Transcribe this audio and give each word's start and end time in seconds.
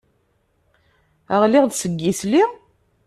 Ɣliɣ-d 1.41 1.71
seg 1.77 1.93
yisili? 2.03 2.43